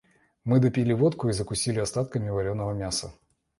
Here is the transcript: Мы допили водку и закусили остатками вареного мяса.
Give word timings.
Мы 0.45 0.59
допили 0.59 0.93
водку 0.93 1.29
и 1.29 1.31
закусили 1.31 1.77
остатками 1.79 2.27
вареного 2.29 2.73
мяса. 2.73 3.13